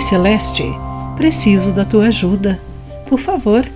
Celeste, 0.00 0.64
preciso 1.14 1.72
da 1.72 1.84
tua 1.84 2.06
ajuda. 2.06 2.60
Por 3.06 3.18
favor, 3.18 3.66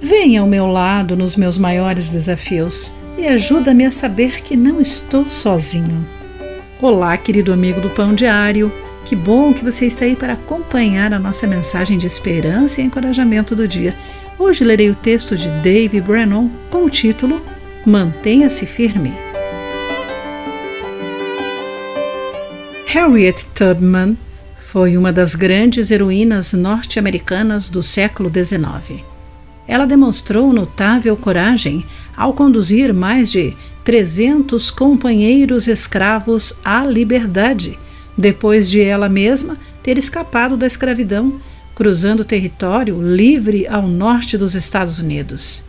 venha 0.00 0.40
ao 0.40 0.46
meu 0.46 0.66
lado 0.66 1.16
nos 1.16 1.36
meus 1.36 1.58
maiores 1.58 2.08
desafios 2.08 2.92
e 3.18 3.26
ajuda-me 3.26 3.84
a 3.84 3.90
saber 3.90 4.42
que 4.42 4.56
não 4.56 4.80
estou 4.80 5.28
sozinho. 5.28 6.08
Olá, 6.80 7.16
querido 7.16 7.52
amigo 7.52 7.80
do 7.80 7.90
Pão 7.90 8.14
Diário. 8.14 8.72
Que 9.04 9.14
bom 9.14 9.52
que 9.52 9.62
você 9.62 9.86
está 9.86 10.06
aí 10.06 10.16
para 10.16 10.32
acompanhar 10.32 11.12
a 11.12 11.18
nossa 11.18 11.46
mensagem 11.46 11.98
de 11.98 12.06
esperança 12.06 12.80
e 12.80 12.84
encorajamento 12.84 13.54
do 13.54 13.68
dia. 13.68 13.94
Hoje 14.38 14.64
lerei 14.64 14.90
o 14.90 14.94
texto 14.94 15.36
de 15.36 15.48
Dave 15.62 16.00
Brennan 16.00 16.50
com 16.70 16.84
o 16.84 16.90
título 16.90 17.44
Mantenha-se 17.86 18.64
firme. 18.64 19.12
Harriet 22.86 23.44
Tubman 23.54 24.16
foi 24.74 24.96
uma 24.96 25.12
das 25.12 25.36
grandes 25.36 25.92
heroínas 25.92 26.52
norte-americanas 26.52 27.68
do 27.68 27.80
século 27.80 28.28
XIX. 28.28 29.04
Ela 29.68 29.86
demonstrou 29.86 30.52
notável 30.52 31.16
coragem 31.16 31.86
ao 32.16 32.32
conduzir 32.32 32.92
mais 32.92 33.30
de 33.30 33.56
300 33.84 34.72
companheiros 34.72 35.68
escravos 35.68 36.54
à 36.64 36.84
liberdade, 36.84 37.78
depois 38.18 38.68
de 38.68 38.82
ela 38.82 39.08
mesma 39.08 39.56
ter 39.80 39.96
escapado 39.96 40.56
da 40.56 40.66
escravidão, 40.66 41.40
cruzando 41.76 42.24
território 42.24 43.00
livre 43.00 43.68
ao 43.68 43.86
norte 43.86 44.36
dos 44.36 44.56
Estados 44.56 44.98
Unidos. 44.98 45.62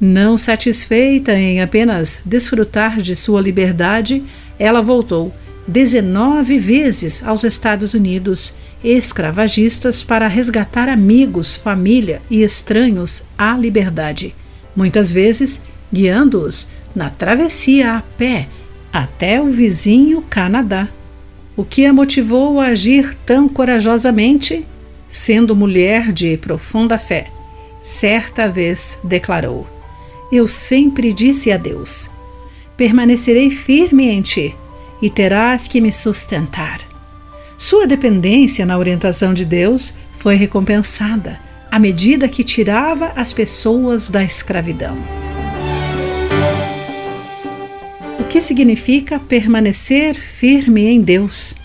Não 0.00 0.38
satisfeita 0.38 1.34
em 1.34 1.60
apenas 1.60 2.22
desfrutar 2.24 3.02
de 3.02 3.14
sua 3.14 3.42
liberdade, 3.42 4.24
ela 4.58 4.80
voltou 4.80 5.30
19 5.66 6.58
vezes 6.58 7.24
aos 7.24 7.42
Estados 7.42 7.94
Unidos, 7.94 8.54
escravagistas, 8.82 10.02
para 10.02 10.28
resgatar 10.28 10.90
amigos, 10.90 11.56
família 11.56 12.20
e 12.30 12.42
estranhos 12.42 13.24
à 13.36 13.56
liberdade, 13.56 14.34
muitas 14.76 15.10
vezes 15.10 15.62
guiando-os 15.92 16.68
na 16.94 17.08
travessia 17.08 17.96
a 17.96 18.02
pé 18.02 18.48
até 18.92 19.40
o 19.40 19.46
vizinho 19.46 20.22
Canadá. 20.28 20.88
O 21.56 21.64
que 21.64 21.86
a 21.86 21.92
motivou 21.92 22.60
a 22.60 22.66
agir 22.66 23.14
tão 23.26 23.48
corajosamente? 23.48 24.66
Sendo 25.08 25.54
mulher 25.54 26.12
de 26.12 26.36
profunda 26.36 26.98
fé, 26.98 27.28
certa 27.80 28.48
vez 28.48 28.98
declarou: 29.04 29.66
Eu 30.32 30.48
sempre 30.48 31.12
disse 31.12 31.52
a 31.52 31.56
Deus: 31.56 32.10
Permanecerei 32.76 33.50
firme 33.50 34.08
em 34.08 34.20
ti 34.20 34.54
e 35.00 35.10
terás 35.10 35.68
que 35.68 35.80
me 35.80 35.92
sustentar. 35.92 36.80
Sua 37.56 37.86
dependência 37.86 38.66
na 38.66 38.76
orientação 38.76 39.32
de 39.32 39.44
Deus 39.44 39.94
foi 40.12 40.34
recompensada 40.36 41.38
à 41.70 41.78
medida 41.78 42.28
que 42.28 42.44
tirava 42.44 43.12
as 43.16 43.32
pessoas 43.32 44.08
da 44.08 44.22
escravidão. 44.22 44.96
O 48.20 48.24
que 48.24 48.40
significa 48.40 49.18
permanecer 49.18 50.14
firme 50.14 50.86
em 50.86 51.00
Deus? 51.00 51.56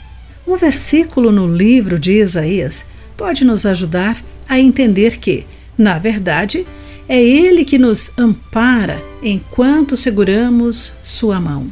Um 0.48 0.58
versículo 0.58 1.32
no 1.32 1.48
livro 1.48 2.00
de 2.00 2.14
Isaías 2.14 2.88
pode 3.16 3.46
nos 3.46 3.66
ajudar 3.66 4.24
a 4.48 4.60
entender 4.60 5.18
que, 5.18 5.46
na 5.78 6.00
verdade, 6.00 6.66
é 7.08 7.22
Ele 7.22 7.64
que 7.64 7.78
nos 7.78 8.18
ampara 8.18 9.00
enquanto 9.22 9.96
seguramos 9.96 10.94
Sua 11.04 11.40
mão. 11.40 11.72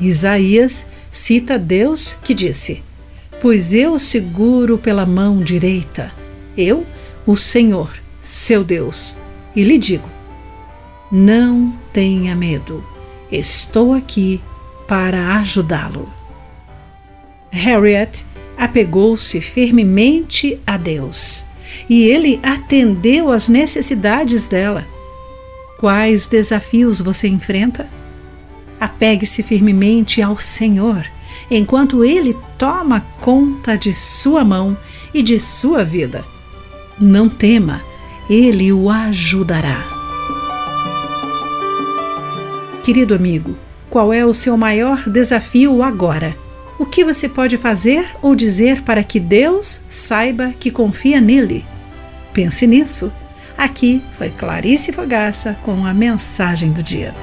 Isaías 0.00 0.86
cita 1.12 1.58
Deus 1.58 2.16
que 2.24 2.32
disse: 2.32 2.82
Pois 3.40 3.72
eu 3.72 3.98
seguro 3.98 4.78
pela 4.78 5.04
mão 5.04 5.42
direita, 5.42 6.12
eu, 6.56 6.86
o 7.26 7.36
Senhor, 7.36 7.92
seu 8.20 8.64
Deus, 8.64 9.16
e 9.54 9.62
lhe 9.62 9.78
digo: 9.78 10.08
Não 11.10 11.76
tenha 11.92 12.34
medo, 12.34 12.84
estou 13.30 13.92
aqui 13.92 14.40
para 14.88 15.36
ajudá-lo. 15.36 16.08
Harriet 17.50 18.24
apegou-se 18.56 19.40
firmemente 19.40 20.60
a 20.66 20.76
Deus 20.76 21.44
e 21.88 22.04
ele 22.04 22.40
atendeu 22.42 23.30
às 23.30 23.48
necessidades 23.48 24.46
dela. 24.46 24.86
Quais 25.78 26.26
desafios 26.26 27.00
você 27.00 27.26
enfrenta? 27.26 27.88
Apegue-se 28.80 29.42
firmemente 29.42 30.22
ao 30.22 30.38
Senhor, 30.38 31.06
enquanto 31.50 32.02
Ele 32.02 32.34
toma 32.56 33.04
conta 33.20 33.76
de 33.76 33.92
sua 33.92 34.42
mão 34.42 34.76
e 35.12 35.22
de 35.22 35.38
sua 35.38 35.84
vida. 35.84 36.24
Não 36.98 37.28
tema, 37.28 37.82
Ele 38.28 38.72
o 38.72 38.88
ajudará. 38.88 39.84
Querido 42.82 43.14
amigo, 43.14 43.54
qual 43.90 44.12
é 44.12 44.24
o 44.24 44.32
seu 44.32 44.56
maior 44.56 45.08
desafio 45.08 45.82
agora? 45.82 46.34
O 46.78 46.86
que 46.86 47.04
você 47.04 47.28
pode 47.28 47.58
fazer 47.58 48.08
ou 48.22 48.34
dizer 48.34 48.80
para 48.82 49.04
que 49.04 49.20
Deus 49.20 49.82
saiba 49.90 50.54
que 50.58 50.70
confia 50.70 51.20
nele? 51.20 51.64
Pense 52.32 52.66
nisso. 52.66 53.12
Aqui 53.58 54.02
foi 54.12 54.30
Clarice 54.30 54.90
Fogaça 54.90 55.58
com 55.62 55.84
a 55.84 55.92
mensagem 55.92 56.72
do 56.72 56.82
dia. 56.82 57.14